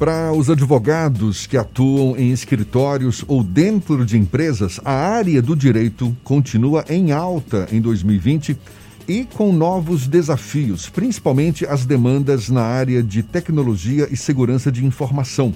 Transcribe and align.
Para 0.00 0.32
os 0.32 0.48
advogados 0.48 1.46
que 1.46 1.58
atuam 1.58 2.16
em 2.16 2.32
escritórios 2.32 3.22
ou 3.28 3.44
dentro 3.44 4.06
de 4.06 4.16
empresas, 4.16 4.80
a 4.82 4.92
área 4.92 5.42
do 5.42 5.54
direito 5.54 6.16
continua 6.24 6.86
em 6.88 7.12
alta 7.12 7.68
em 7.70 7.82
2020 7.82 8.56
e 9.06 9.24
com 9.26 9.52
novos 9.52 10.08
desafios, 10.08 10.88
principalmente 10.88 11.66
as 11.66 11.84
demandas 11.84 12.48
na 12.48 12.62
área 12.62 13.02
de 13.02 13.22
tecnologia 13.22 14.08
e 14.10 14.16
segurança 14.16 14.72
de 14.72 14.86
informação, 14.86 15.52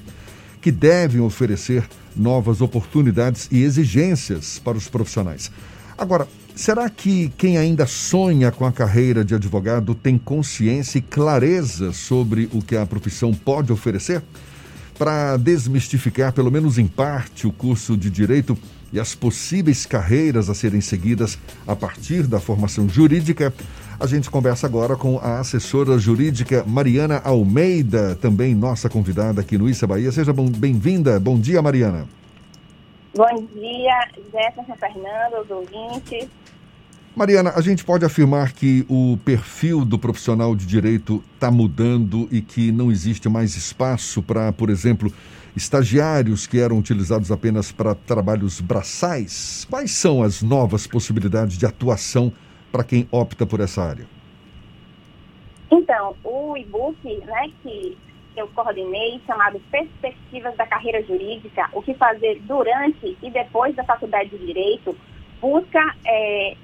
que 0.60 0.70
devem 0.70 1.22
oferecer 1.22 1.82
novas 2.14 2.60
oportunidades 2.60 3.48
e 3.50 3.62
exigências 3.62 4.58
para 4.58 4.76
os 4.76 4.88
profissionais. 4.88 5.50
Agora, 5.96 6.26
será 6.54 6.90
que 6.90 7.32
quem 7.38 7.56
ainda 7.56 7.86
sonha 7.86 8.50
com 8.50 8.66
a 8.66 8.72
carreira 8.72 9.24
de 9.24 9.34
advogado 9.34 9.94
tem 9.94 10.18
consciência 10.18 10.98
e 10.98 11.02
clareza 11.02 11.92
sobre 11.92 12.48
o 12.52 12.60
que 12.60 12.76
a 12.76 12.84
profissão 12.84 13.32
pode 13.32 13.72
oferecer? 13.72 14.22
Para 14.98 15.36
desmistificar, 15.36 16.32
pelo 16.32 16.50
menos 16.50 16.78
em 16.78 16.86
parte, 16.86 17.46
o 17.46 17.52
curso 17.52 17.96
de 17.96 18.10
direito 18.10 18.56
e 18.92 19.00
as 19.00 19.14
possíveis 19.14 19.86
carreiras 19.86 20.48
a 20.48 20.54
serem 20.54 20.80
seguidas 20.80 21.36
a 21.66 21.74
partir 21.74 22.28
da 22.28 22.38
formação 22.38 22.88
jurídica, 22.88 23.52
a 23.98 24.06
gente 24.06 24.30
conversa 24.30 24.66
agora 24.66 24.96
com 24.96 25.18
a 25.18 25.40
assessora 25.40 25.98
jurídica 25.98 26.64
Mariana 26.66 27.20
Almeida, 27.24 28.16
também 28.20 28.54
nossa 28.54 28.88
convidada 28.88 29.40
aqui 29.40 29.58
no 29.58 29.68
Issa 29.68 29.86
Bahia. 29.86 30.12
Seja 30.12 30.32
bem-vinda. 30.32 31.18
Bom 31.18 31.38
dia, 31.38 31.62
Mariana. 31.62 32.06
Bom 33.16 33.46
dia, 33.54 34.08
Jefferson 34.32 34.74
Fernando, 34.74 35.42
os 35.42 35.48
ouvintes. 35.48 36.28
Mariana, 37.14 37.52
a 37.54 37.60
gente 37.60 37.84
pode 37.84 38.04
afirmar 38.04 38.52
que 38.52 38.84
o 38.88 39.16
perfil 39.24 39.84
do 39.84 39.96
profissional 39.96 40.56
de 40.56 40.66
direito 40.66 41.22
está 41.32 41.48
mudando 41.48 42.28
e 42.32 42.40
que 42.40 42.72
não 42.72 42.90
existe 42.90 43.28
mais 43.28 43.54
espaço 43.54 44.20
para, 44.20 44.52
por 44.52 44.68
exemplo, 44.68 45.12
estagiários 45.54 46.48
que 46.48 46.58
eram 46.58 46.76
utilizados 46.76 47.30
apenas 47.30 47.70
para 47.70 47.94
trabalhos 47.94 48.60
braçais? 48.60 49.64
Quais 49.70 49.92
são 49.92 50.20
as 50.20 50.42
novas 50.42 50.84
possibilidades 50.88 51.56
de 51.56 51.64
atuação 51.64 52.32
para 52.72 52.82
quem 52.82 53.06
opta 53.12 53.46
por 53.46 53.60
essa 53.60 53.80
área? 53.80 54.06
Então, 55.70 56.16
o 56.24 56.56
e-book 56.56 56.96
né, 57.04 57.52
que 57.62 57.96
eu 58.36 58.48
coordenei, 58.48 59.20
chamado 59.26 59.60
Perspectivas 59.70 60.56
da 60.56 60.66
Carreira 60.66 61.02
Jurídica, 61.02 61.68
o 61.72 61.82
que 61.82 61.94
fazer 61.94 62.40
durante 62.42 63.16
e 63.22 63.30
depois 63.30 63.74
da 63.74 63.84
faculdade 63.84 64.30
de 64.30 64.46
Direito, 64.46 64.96
busca 65.40 65.94
é, 66.06 66.56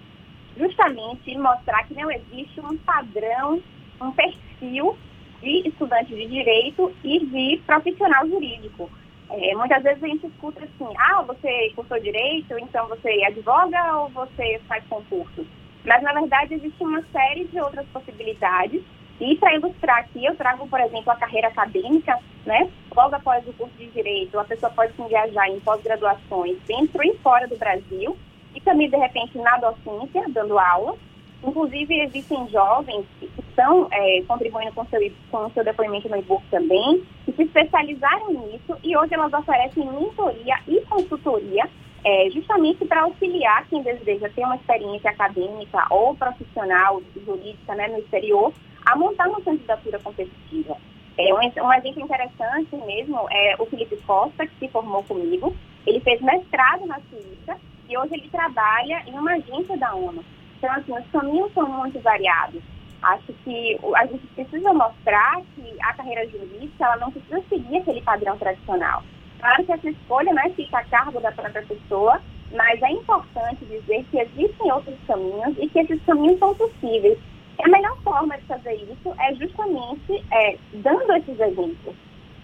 justamente 0.56 1.36
mostrar 1.38 1.84
que 1.84 1.94
não 1.94 2.10
existe 2.10 2.60
um 2.60 2.76
padrão, 2.78 3.62
um 4.00 4.10
perfil 4.12 4.96
de 5.40 5.68
estudante 5.68 6.14
de 6.14 6.26
direito 6.26 6.92
e 7.02 7.24
de 7.26 7.62
profissional 7.66 8.26
jurídico. 8.26 8.90
É, 9.30 9.54
muitas 9.54 9.82
vezes 9.82 10.02
a 10.02 10.06
gente 10.08 10.26
escuta 10.26 10.64
assim, 10.64 10.94
ah, 10.98 11.22
você 11.22 11.72
cursou 11.76 12.00
direito, 12.00 12.58
então 12.58 12.88
você 12.88 13.22
advoga 13.24 13.96
ou 13.98 14.08
você 14.08 14.60
faz 14.66 14.84
concurso? 14.88 15.46
Mas, 15.84 16.02
na 16.02 16.12
verdade, 16.12 16.54
existe 16.54 16.82
uma 16.82 17.02
série 17.12 17.44
de 17.44 17.58
outras 17.60 17.86
possibilidades 17.88 18.82
e 19.20 19.36
para 19.36 19.54
ilustrar 19.54 19.98
aqui, 19.98 20.24
eu 20.24 20.34
trago, 20.34 20.66
por 20.66 20.80
exemplo, 20.80 21.12
a 21.12 21.16
carreira 21.16 21.48
acadêmica, 21.48 22.18
né? 22.46 22.70
Logo 22.96 23.14
após 23.14 23.46
o 23.46 23.52
curso 23.52 23.76
de 23.76 23.86
Direito, 23.88 24.38
a 24.38 24.44
pessoa 24.44 24.72
pode 24.72 24.94
se 24.94 25.02
viajar 25.02 25.48
em 25.48 25.60
pós-graduações 25.60 26.58
dentro 26.66 27.04
e 27.04 27.14
fora 27.18 27.46
do 27.46 27.56
Brasil 27.56 28.16
e 28.54 28.60
também, 28.62 28.88
de 28.88 28.96
repente, 28.96 29.36
na 29.36 29.58
docência, 29.58 30.24
dando 30.30 30.58
aula. 30.58 30.96
Inclusive, 31.44 32.00
existem 32.00 32.48
jovens 32.48 33.04
que 33.18 33.30
estão 33.38 33.88
é, 33.90 34.22
contribuindo 34.26 34.72
com 34.72 34.84
seu, 34.86 35.00
com 35.30 35.50
seu 35.50 35.64
depoimento 35.64 36.08
no 36.08 36.16
e-book 36.16 36.42
também, 36.50 37.02
que 37.24 37.32
se 37.32 37.42
especializaram 37.42 38.30
nisso 38.32 38.76
e 38.82 38.96
hoje 38.96 39.14
elas 39.14 39.32
oferecem 39.32 39.86
mentoria 39.86 40.56
e 40.66 40.80
consultoria 40.82 41.68
é, 42.04 42.30
justamente 42.30 42.84
para 42.86 43.02
auxiliar 43.02 43.66
quem 43.68 43.82
deseja 43.82 44.30
ter 44.30 44.44
uma 44.44 44.56
experiência 44.56 45.10
acadêmica 45.10 45.86
ou 45.90 46.14
profissional 46.14 47.02
jurídica 47.26 47.74
né, 47.74 47.88
no 47.88 47.98
exterior 47.98 48.52
a 48.86 48.96
montar 48.96 49.28
uma 49.28 49.40
candidatura 49.40 49.98
competitiva. 49.98 50.76
É, 51.18 51.34
um, 51.34 51.38
um 51.38 51.72
exemplo 51.72 52.02
interessante 52.02 52.76
mesmo 52.86 53.26
é 53.30 53.56
o 53.58 53.66
Felipe 53.66 53.96
Costa, 54.06 54.46
que 54.46 54.58
se 54.58 54.68
formou 54.68 55.02
comigo. 55.04 55.54
Ele 55.86 56.00
fez 56.00 56.20
mestrado 56.20 56.86
na 56.86 57.00
Suíça 57.10 57.56
e 57.88 57.98
hoje 57.98 58.14
ele 58.14 58.28
trabalha 58.30 59.02
em 59.06 59.18
uma 59.18 59.32
agência 59.32 59.76
da 59.76 59.94
ONU. 59.94 60.24
Então, 60.56 60.70
assim, 60.72 60.92
os 60.92 61.06
caminhos 61.10 61.52
são 61.52 61.68
muito 61.68 61.98
variados. 62.00 62.62
Acho 63.02 63.32
que 63.44 63.78
a 63.96 64.06
gente 64.06 64.26
precisa 64.28 64.72
mostrar 64.74 65.40
que 65.54 65.74
a 65.82 65.94
carreira 65.94 66.28
jurídica 66.28 66.84
ela 66.84 66.96
não 66.98 67.10
precisa 67.10 67.42
seguir 67.48 67.78
aquele 67.78 68.02
padrão 68.02 68.36
tradicional. 68.36 69.02
Claro 69.38 69.64
que 69.64 69.72
essa 69.72 69.88
escolha 69.88 70.32
né, 70.34 70.52
fica 70.54 70.78
a 70.78 70.84
cargo 70.84 71.18
da 71.18 71.32
própria 71.32 71.62
pessoa, 71.62 72.20
mas 72.52 72.82
é 72.82 72.90
importante 72.90 73.64
dizer 73.64 74.04
que 74.10 74.18
existem 74.18 74.70
outros 74.70 74.96
caminhos 75.06 75.56
e 75.58 75.68
que 75.68 75.78
esses 75.78 76.02
caminhos 76.04 76.38
são 76.38 76.54
possíveis. 76.54 77.18
A 77.64 77.68
melhor 77.68 77.96
forma 78.02 78.36
de 78.38 78.44
fazer 78.46 78.74
isso 78.74 79.14
é 79.18 79.34
justamente 79.34 80.24
é, 80.32 80.56
dando 80.74 81.12
esses 81.12 81.38
exemplos. 81.38 81.94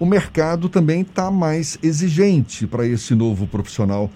o 0.00 0.06
mercado 0.06 0.70
também 0.70 1.02
está 1.02 1.30
mais 1.30 1.78
exigente 1.82 2.66
para 2.66 2.86
esse 2.86 3.14
novo 3.14 3.46
profissional 3.46 4.10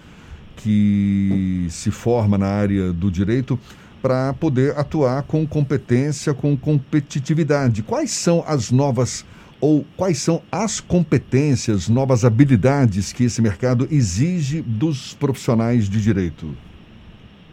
que 0.57 1.67
se 1.69 1.91
forma 1.91 2.39
na 2.39 2.49
área 2.49 2.91
do 2.91 3.11
direito 3.11 3.59
para 4.01 4.33
poder 4.35 4.77
atuar 4.79 5.23
com 5.23 5.47
competência, 5.47 6.35
com 6.35 6.57
competitividade. 6.57 7.83
Quais 7.83 8.11
são 8.11 8.43
as 8.47 8.71
novas 8.71 9.27
ou 9.61 9.85
quais 9.97 10.19
são 10.19 10.43
as 10.51 10.81
competências, 10.81 11.89
novas 11.89 12.25
habilidades 12.25 13.13
que 13.13 13.25
esse 13.25 13.43
mercado 13.43 13.87
exige 13.91 14.63
dos 14.63 15.13
profissionais 15.15 15.89
de 15.89 16.01
direito? 16.01 16.57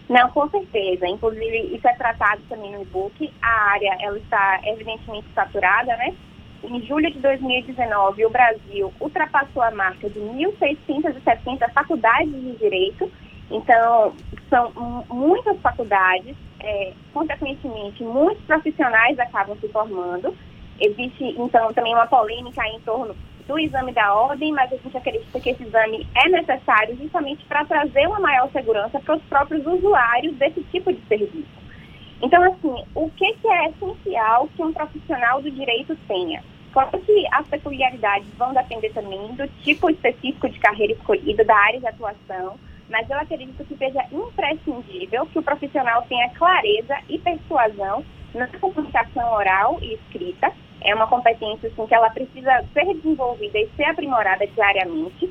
Não, 0.07 0.29
com 0.29 0.49
certeza. 0.49 1.05
Inclusive, 1.05 1.75
isso 1.75 1.85
é 1.85 1.93
tratado 1.95 2.41
também 2.47 2.71
no 2.71 2.81
e-book. 2.81 3.29
A 3.41 3.71
área 3.71 3.97
ela 3.99 4.17
está 4.17 4.61
evidentemente 4.63 5.27
saturada, 5.35 5.97
né? 5.97 6.15
Em 6.63 6.81
julho 6.85 7.11
de 7.11 7.19
2019, 7.19 8.25
o 8.25 8.29
Brasil 8.29 8.93
ultrapassou 9.01 9.61
a 9.61 9.71
marca 9.71 10.09
de 10.09 10.19
1.670 10.19 11.71
faculdades 11.73 12.31
de 12.31 12.55
direito 12.55 13.11
então, 13.49 14.13
são 14.49 14.71
muitas 15.09 15.59
faculdades, 15.61 16.35
é, 16.59 16.93
consequentemente, 17.13 18.03
muitos 18.03 18.43
profissionais 18.45 19.17
acabam 19.19 19.57
se 19.59 19.67
formando. 19.69 20.35
Existe, 20.79 21.35
então, 21.37 21.73
também 21.73 21.93
uma 21.93 22.07
polêmica 22.07 22.61
em 22.67 22.79
torno 22.81 23.15
do 23.47 23.57
exame 23.57 23.93
da 23.93 24.13
ordem, 24.13 24.51
mas 24.51 24.71
a 24.71 24.75
gente 24.75 24.97
acredita 24.97 25.39
que 25.39 25.49
esse 25.49 25.63
exame 25.63 26.05
é 26.15 26.29
necessário 26.29 26.95
justamente 26.97 27.45
para 27.45 27.65
trazer 27.65 28.07
uma 28.07 28.19
maior 28.19 28.49
segurança 28.51 28.99
para 28.99 29.15
os 29.15 29.23
próprios 29.23 29.65
usuários 29.65 30.35
desse 30.35 30.61
tipo 30.63 30.91
de 30.91 30.99
serviço. 31.07 31.57
Então, 32.21 32.43
assim, 32.43 32.83
o 32.93 33.09
que, 33.11 33.33
que 33.33 33.47
é 33.47 33.69
essencial 33.69 34.49
que 34.55 34.63
um 34.63 34.73
profissional 34.73 35.41
do 35.41 35.49
direito 35.49 35.95
tenha? 36.07 36.43
Claro 36.73 36.99
que 36.99 37.27
as 37.31 37.47
peculiaridades 37.47 38.27
vão 38.37 38.53
depender 38.53 38.89
também 38.89 39.33
do 39.33 39.47
tipo 39.63 39.89
específico 39.89 40.49
de 40.49 40.59
carreira 40.59 40.93
escolhida, 40.93 41.43
da 41.45 41.55
área 41.55 41.79
de 41.79 41.87
atuação, 41.87 42.59
mas 42.89 43.09
eu 43.09 43.17
acredito 43.19 43.63
que 43.65 43.75
seja 43.75 44.03
imprescindível 44.11 45.25
que 45.27 45.39
o 45.39 45.43
profissional 45.43 46.03
tenha 46.03 46.29
clareza 46.29 46.97
e 47.09 47.17
persuasão 47.19 48.03
na 48.33 48.47
comunicação 48.47 49.33
oral 49.33 49.77
e 49.81 49.95
escrita. 49.95 50.51
É 50.81 50.93
uma 50.93 51.07
competência 51.07 51.69
assim, 51.69 51.87
que 51.87 51.93
ela 51.93 52.09
precisa 52.09 52.63
ser 52.73 52.85
desenvolvida 52.93 53.59
e 53.59 53.69
ser 53.75 53.85
aprimorada 53.85 54.45
diariamente. 54.47 55.29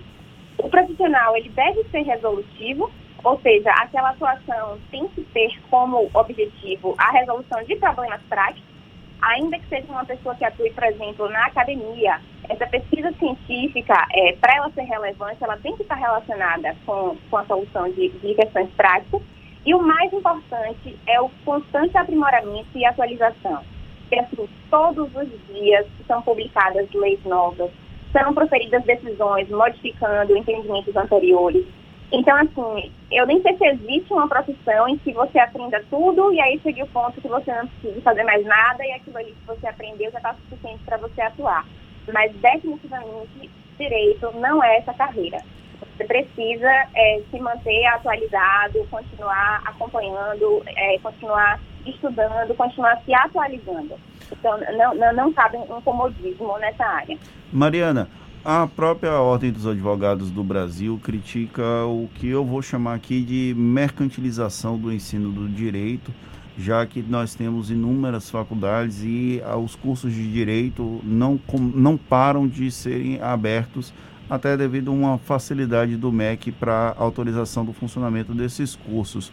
O 0.59 0.69
profissional 0.69 1.37
ele 1.37 1.49
deve 1.51 1.85
ser 1.85 2.03
resolutivo, 2.03 2.91
ou 3.23 3.41
seja, 3.41 3.71
aquela 3.71 4.11
atuação 4.11 4.79
tem 4.91 5.07
que 5.09 5.23
ter 5.23 5.51
como 5.71 6.11
objetivo 6.13 6.95
a 6.99 7.11
resolução 7.13 7.63
de 7.65 7.77
problemas 7.77 8.21
práticos 8.29 8.76
ainda 9.23 9.59
que 9.59 9.69
seja 9.69 9.91
uma 9.91 10.05
pessoa 10.05 10.35
que 10.35 10.45
atue, 10.45 10.71
por 10.71 10.85
exemplo, 10.85 11.29
na 11.29 11.47
academia, 11.47 12.21
essa 12.49 12.67
pesquisa 12.67 13.13
científica, 13.13 14.07
é, 14.13 14.33
para 14.41 14.57
ela 14.57 14.71
ser 14.71 14.83
relevante, 14.83 15.43
ela 15.43 15.57
tem 15.57 15.77
que 15.77 15.83
estar 15.83 15.97
relacionada 15.97 16.77
com, 16.85 17.17
com 17.31 17.37
a 17.37 17.45
solução 17.45 17.91
de, 17.91 18.09
de 18.09 18.35
questões 18.35 18.71
práticas. 18.77 19.23
E 19.65 19.75
o 19.75 19.83
mais 19.83 20.13
importante 20.13 20.97
é 21.07 21.21
o 21.21 21.29
constante 21.45 21.97
aprimoramento 21.97 22.69
e 22.77 22.85
atualização. 22.85 23.63
Porque, 24.09 24.49
todos 24.71 25.11
os 25.17 25.29
dias 25.49 25.87
são 26.07 26.23
publicadas 26.23 26.89
leis 26.95 27.23
novas, 27.25 27.71
são 28.13 28.33
proferidas 28.33 28.85
decisões 28.85 29.49
modificando 29.49 30.37
entendimentos 30.37 30.95
anteriores. 30.95 31.67
Então, 32.13 32.37
assim, 32.37 32.93
eu 33.11 33.27
nem 33.27 33.43
sei 33.43 33.57
se 33.57 33.67
existe 33.67 34.13
uma 34.13 34.29
profissão 34.29 34.89
em 34.89 34.97
que 34.99 35.13
você 35.13 35.39
aprenda 35.39 35.83
tudo 35.91 36.33
e 36.33 36.41
aí 36.41 36.59
chega 36.61 36.85
o 36.85 36.89
ponto 36.89 37.21
que 37.21 37.29
você 37.29 37.53
não 37.53 37.67
precisa 37.67 38.01
fazer 38.01 38.23
mais 38.23 38.45
nada 38.45 38.85
e 38.85 38.93
aquilo 38.93 39.19
ali 39.19 39.33
que 39.33 39.47
você 39.47 39.67
aprendeu 39.67 40.11
já 40.13 40.19
está 40.19 40.35
suficiente 40.35 40.85
para 40.85 40.99
você 40.99 41.21
atuar. 41.21 41.67
Mas, 42.13 42.33
definitivamente, 42.37 43.51
direito 43.77 44.31
não 44.37 44.63
é 44.63 44.79
essa 44.79 44.95
carreira. 44.95 45.43
Você 45.97 46.05
precisa 46.05 46.71
é, 46.95 47.23
se 47.31 47.41
manter 47.41 47.85
atualizado, 47.87 48.87
continuar 48.91 49.63
acompanhando, 49.65 50.63
é, 50.67 50.99
continuar 50.99 51.59
estudando, 51.85 52.55
continuar 52.55 53.01
se 53.05 53.15
atualizando. 53.15 53.95
Então, 54.31 54.59
não, 54.77 54.95
não, 54.95 55.13
não 55.13 55.33
cabe 55.33 55.57
um 55.57 55.81
comodismo 55.81 56.59
nessa 56.59 56.85
área. 56.85 57.17
Mariana, 57.53 58.09
a 58.49 58.65
própria 58.65 59.15
Ordem 59.15 59.51
dos 59.51 59.67
Advogados 59.67 60.31
do 60.31 60.45
Brasil 60.45 61.01
critica 61.03 61.85
o 61.85 62.09
que 62.15 62.29
eu 62.29 62.45
vou 62.45 62.63
chamar 62.63 62.95
aqui 62.95 63.21
de 63.21 63.53
mercantilização 63.59 64.79
do 64.79 64.93
ensino 64.93 65.33
do 65.33 65.49
direito, 65.49 66.15
já 66.57 66.87
que 66.87 67.03
nós 67.03 67.35
temos 67.35 67.73
inúmeras 67.73 68.31
faculdades 68.31 69.03
e 69.03 69.43
ah, 69.45 69.57
os 69.57 69.75
cursos 69.75 70.15
de 70.15 70.33
direito 70.33 71.01
não, 71.03 71.41
não 71.75 71.97
param 71.97 72.47
de 72.47 72.71
serem 72.71 73.21
abertos, 73.21 73.93
até 74.31 74.57
devido 74.57 74.93
a 74.93 74.95
uma 74.95 75.19
facilidade 75.19 75.97
do 75.97 76.13
MEC 76.13 76.53
para 76.53 76.95
autorização 76.97 77.65
do 77.65 77.73
funcionamento 77.73 78.33
desses 78.33 78.77
cursos. 78.77 79.33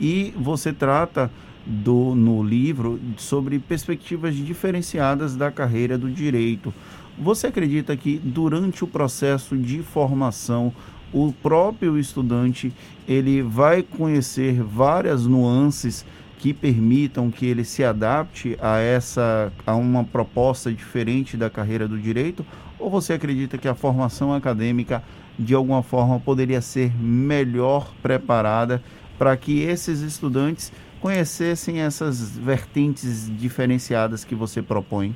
E 0.00 0.32
você 0.34 0.72
trata 0.72 1.30
do, 1.66 2.14
no 2.14 2.42
livro 2.42 2.98
sobre 3.18 3.58
perspectivas 3.58 4.34
diferenciadas 4.34 5.36
da 5.36 5.50
carreira 5.50 5.98
do 5.98 6.10
direito. 6.10 6.72
Você 7.20 7.48
acredita 7.48 7.96
que 7.96 8.16
durante 8.16 8.84
o 8.84 8.86
processo 8.86 9.56
de 9.56 9.82
formação 9.82 10.72
o 11.12 11.32
próprio 11.32 11.98
estudante 11.98 12.72
ele 13.08 13.42
vai 13.42 13.82
conhecer 13.82 14.62
várias 14.62 15.26
nuances 15.26 16.04
que 16.38 16.54
permitam 16.54 17.30
que 17.30 17.46
ele 17.46 17.64
se 17.64 17.82
adapte 17.82 18.56
a 18.60 18.78
essa 18.78 19.52
a 19.66 19.74
uma 19.74 20.04
proposta 20.04 20.72
diferente 20.72 21.36
da 21.36 21.50
carreira 21.50 21.88
do 21.88 21.98
direito 21.98 22.46
ou 22.78 22.88
você 22.88 23.14
acredita 23.14 23.58
que 23.58 23.66
a 23.66 23.74
formação 23.74 24.32
acadêmica 24.32 25.02
de 25.36 25.54
alguma 25.54 25.82
forma 25.82 26.20
poderia 26.20 26.60
ser 26.60 26.92
melhor 26.94 27.92
preparada 28.00 28.80
para 29.18 29.36
que 29.36 29.62
esses 29.62 30.00
estudantes 30.02 30.70
conhecessem 31.00 31.80
essas 31.80 32.36
vertentes 32.36 33.28
diferenciadas 33.36 34.24
que 34.24 34.34
você 34.34 34.62
propõe? 34.62 35.14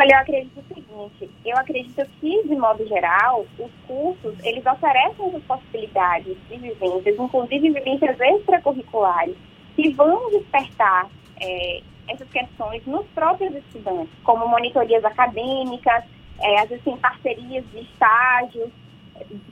Olha, 0.00 0.12
eu 0.12 0.18
acredito 0.18 0.60
o 0.60 0.74
seguinte, 0.74 1.30
eu 1.44 1.56
acredito 1.56 2.06
que, 2.20 2.42
de 2.44 2.54
modo 2.54 2.86
geral, 2.86 3.44
os 3.58 3.70
cursos, 3.84 4.38
eles 4.44 4.64
oferecem 4.64 5.26
essas 5.26 5.42
possibilidades 5.42 6.36
de 6.48 6.56
vivências, 6.56 7.18
inclusive 7.18 7.70
vivências 7.70 8.20
extracurriculares, 8.20 9.34
que 9.74 9.90
vão 9.94 10.30
despertar 10.30 11.10
é, 11.40 11.82
essas 12.06 12.30
questões 12.30 12.86
nos 12.86 13.06
próprios 13.08 13.52
estudantes, 13.56 14.14
como 14.22 14.46
monitorias 14.46 15.04
acadêmicas, 15.04 16.04
é, 16.40 16.60
às 16.60 16.68
vezes 16.68 16.84
tem 16.84 16.96
parcerias 16.96 17.64
de 17.72 17.80
estágios, 17.80 18.70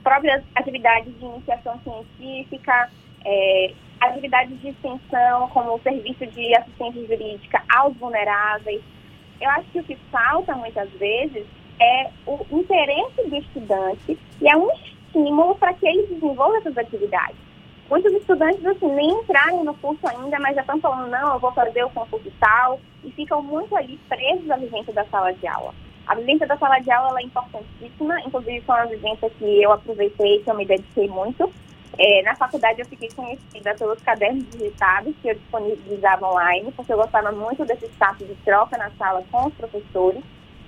próprias 0.01 0.41
atividades 0.55 1.13
de 1.19 1.25
iniciação 1.25 1.77
científica, 1.83 2.89
é, 3.25 3.73
atividades 3.99 4.57
de 4.61 4.69
extensão, 4.69 5.49
como 5.49 5.75
o 5.75 5.81
serviço 5.81 6.25
de 6.27 6.55
assistência 6.55 7.05
jurídica 7.05 7.61
aos 7.67 7.97
vulneráveis, 7.97 8.81
eu 9.39 9.49
acho 9.51 9.69
que 9.71 9.79
o 9.79 9.83
que 9.83 9.95
falta 10.11 10.55
muitas 10.55 10.89
vezes 10.91 11.45
é 11.79 12.09
o 12.25 12.45
interesse 12.51 13.29
do 13.29 13.35
estudante 13.35 14.17
e 14.41 14.49
é 14.49 14.55
um 14.55 14.69
estímulo 14.71 15.55
para 15.55 15.73
que 15.73 15.87
ele 15.87 16.07
desenvolva 16.07 16.57
essas 16.57 16.77
atividades. 16.77 17.35
Muitos 17.89 18.11
estudantes 18.13 18.65
assim, 18.65 18.91
nem 18.93 19.09
entraram 19.09 19.63
no 19.63 19.73
curso 19.75 20.05
ainda, 20.07 20.37
mas 20.39 20.55
já 20.55 20.61
estão 20.61 20.79
falando, 20.81 21.09
não, 21.09 21.35
eu 21.35 21.39
vou 21.39 21.51
fazer 21.53 21.83
o 21.83 21.89
concurso 21.89 22.29
tal, 22.39 22.79
e 23.03 23.11
ficam 23.11 23.41
muito 23.41 23.75
ali 23.75 23.97
presos 24.09 24.49
à 24.51 24.57
vivência 24.57 24.91
da 24.93 25.05
sala 25.05 25.31
de 25.31 25.47
aula. 25.47 25.73
A 26.05 26.15
vivência 26.15 26.45
da 26.47 26.57
sala 26.57 26.79
de 26.79 26.91
aula 26.91 27.19
é 27.19 27.23
importantíssima, 27.23 28.19
inclusive 28.21 28.61
foi 28.61 28.75
uma 28.75 28.87
vivência 28.87 29.29
que 29.29 29.63
eu 29.63 29.71
aproveitei, 29.71 30.39
que 30.39 30.49
eu 30.49 30.55
me 30.55 30.65
dediquei 30.65 31.07
muito, 31.07 31.51
é, 31.97 32.21
na 32.23 32.35
faculdade 32.35 32.79
eu 32.79 32.85
fiquei 32.85 33.09
conhecida 33.09 33.73
pelos 33.75 34.01
cadernos 34.01 34.49
digitados 34.51 35.15
que 35.21 35.29
eu 35.29 35.35
disponibilizava 35.35 36.27
online, 36.27 36.71
porque 36.71 36.93
eu 36.93 36.97
gostava 36.97 37.31
muito 37.31 37.65
desse 37.65 37.85
espaço 37.85 38.25
de 38.25 38.35
troca 38.45 38.77
na 38.77 38.91
sala 38.91 39.23
com 39.31 39.47
os 39.47 39.53
professores. 39.53 40.23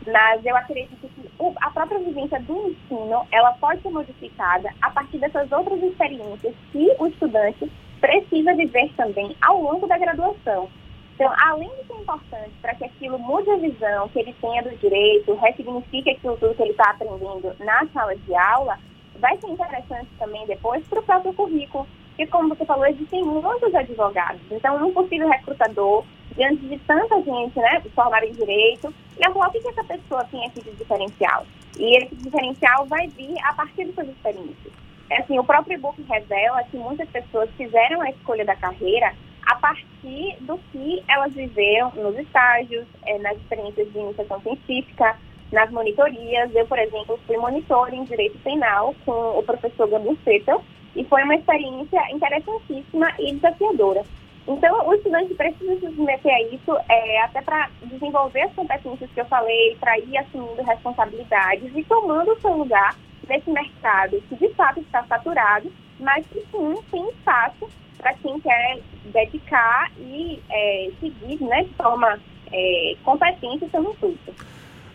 Mas 0.07 0.45
eu 0.45 0.56
acredito 0.56 1.07
que 1.07 1.30
a 1.62 1.69
própria 1.69 2.00
vivência 2.00 2.39
do 2.42 2.69
ensino, 2.69 3.27
ela 3.31 3.51
pode 3.54 3.81
ser 3.81 3.89
modificada 3.89 4.69
a 4.81 4.89
partir 4.89 5.18
dessas 5.18 5.51
outras 5.51 5.81
experiências 5.83 6.56
que 6.71 6.95
o 6.98 7.07
estudante 7.07 7.69
precisa 8.00 8.54
viver 8.56 8.92
também 8.95 9.36
ao 9.42 9.62
longo 9.62 9.86
da 9.88 9.98
graduação. 9.98 10.69
Então, 11.15 11.33
além 11.38 11.69
de 11.69 11.86
ser 11.86 12.01
importante 12.01 12.54
para 12.62 12.74
que 12.75 12.86
aquilo 12.86 13.19
mude 13.19 13.50
a 13.51 13.57
visão 13.57 14.07
que 14.07 14.19
ele 14.19 14.33
tenha 14.39 14.63
do 14.63 14.75
direito, 14.77 15.36
ressignifique 15.36 16.12
aquilo 16.12 16.38
tudo 16.38 16.56
que 16.56 16.62
ele 16.62 16.72
está 16.72 16.92
aprendendo 16.92 17.54
na 17.60 17.86
sala 17.88 18.15
de 18.15 18.33
aula, 18.33 18.80
vai 19.19 19.38
ser 19.38 19.48
interessante 19.48 20.10
também 20.18 20.45
depois 20.48 20.86
para 20.88 21.00
o 21.00 21.04
próprio 21.04 21.33
currículo. 21.33 21.88
Porque, 22.10 22.27
como 22.27 22.50
você 22.50 22.66
falou, 22.66 22.86
existem 22.86 23.24
muitos 23.24 23.74
advogados. 23.74 24.42
Então, 24.51 24.86
um 24.86 24.92
possível 24.92 25.30
recrutador, 25.30 26.04
diante 26.36 26.66
de 26.68 26.77
tanta 26.80 27.21
gente, 27.21 27.57
né, 27.57 27.81
formada 27.95 28.25
em 28.25 28.33
direito, 28.33 28.94
ia 29.18 29.31
falar 29.31 29.48
o 29.48 29.51
que, 29.51 29.62
que 29.62 29.69
essa 29.69 29.83
pessoa 29.86 30.25
tem 30.25 30.45
aqui 30.45 30.62
de 30.62 30.71
diferencial. 30.71 31.45
E 31.77 31.98
esse 31.98 32.16
diferencial 32.16 32.86
vai 32.88 33.07
vir 33.07 33.36
a 33.45 33.54
partir 33.54 33.86
de 33.86 33.94
suas 33.94 34.10
experiências. 34.10 34.74
É 35.10 35.22
assim, 35.22 35.39
o 35.39 35.44
próprio 35.44 35.75
e-book 35.75 36.01
revela 36.04 36.63
que 36.65 36.77
muitas 36.77 37.10
pessoas 37.10 37.50
fizeram 37.57 38.01
a 38.01 38.10
escolha 38.10 38.45
da 38.45 38.56
carreira 38.56 39.13
a 39.48 39.56
partir 39.56 40.38
do 40.42 40.57
que 40.72 41.04
elas 41.07 41.33
viveram 41.33 41.92
nos 41.95 42.18
estágios, 42.19 42.86
é, 43.06 43.18
nas 43.18 43.36
experiências 43.38 43.92
de 43.92 43.98
iniciação 43.98 44.39
científica, 44.42 45.18
nas 45.51 45.69
monitorias. 45.72 46.54
Eu, 46.54 46.66
por 46.66 46.80
exemplo, 46.80 47.19
fui 47.25 47.38
monitor 47.38 47.94
em 47.94 48.04
direito 48.04 48.38
penal 48.40 48.96
com 49.06 49.40
o 49.40 49.44
professor 49.44 49.88
Gabriel 49.90 50.18
Settel 50.24 50.63
e 50.96 51.04
foi 51.06 51.24
uma 51.24 51.36
experiência 51.36 52.01
interessantíssima 52.12 53.13
e 53.19 53.34
desafiadora. 53.36 54.04
Então, 54.48 54.88
o 54.88 54.94
estudante 54.96 55.34
precisa 55.36 55.75
se 55.75 55.86
submeter 55.96 56.34
a 56.34 56.41
isso 56.41 56.75
é, 56.89 57.22
até 57.22 57.41
para 57.41 57.70
desenvolver 57.84 58.41
as 58.41 58.53
competências 58.53 59.12
que 59.12 59.22
eu 59.22 59.25
falei, 59.25 59.77
para 59.79 60.00
ir 60.00 60.18
assumindo 60.18 60.63
responsabilidades 60.63 61.72
e 61.75 61.84
tomando 61.84 62.32
o 62.32 62.41
seu 62.41 62.53
lugar 62.53 62.96
nesse 63.27 63.50
mercado 63.51 64.22
que 64.27 64.36
de 64.36 64.50
fato 64.56 64.79
está 64.79 65.03
saturado, 65.03 65.72
mas 66.00 66.25
que 66.27 66.39
sim 66.51 66.75
tem 66.89 67.10
espaço 67.10 67.70
para 68.00 68.13
quem 68.15 68.39
quer 68.39 68.79
dedicar 69.06 69.91
e 70.00 70.41
é, 70.50 70.89
seguir 71.00 71.44
né, 71.44 71.63
de 71.63 71.74
forma 71.75 72.20
é, 72.51 72.96
competente 73.03 73.70
seu 73.70 73.84
intuito. 73.84 74.34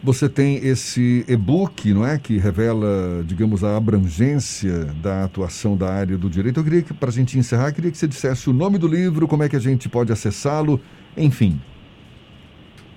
Você 0.04 0.28
tem 0.28 0.56
esse 0.56 1.24
e-book, 1.26 1.94
não 1.94 2.06
é, 2.06 2.18
que 2.18 2.36
revela, 2.36 3.24
digamos, 3.24 3.64
a 3.64 3.74
abrangência 3.74 4.84
da 5.02 5.24
atuação 5.24 5.78
da 5.78 5.90
área 5.90 6.18
do 6.18 6.28
direito. 6.28 6.60
Eu 6.60 6.64
queria 6.64 6.82
que, 6.82 6.92
para 6.92 7.08
a 7.08 7.12
gente 7.12 7.38
encerrar, 7.38 7.72
queria 7.72 7.90
que 7.90 7.96
você 7.96 8.06
dissesse 8.06 8.50
o 8.50 8.52
nome 8.52 8.76
do 8.76 8.86
livro, 8.86 9.26
como 9.26 9.42
é 9.44 9.48
que 9.48 9.56
a 9.56 9.60
gente 9.60 9.88
pode 9.88 10.12
acessá-lo, 10.12 10.78
enfim. 11.16 11.58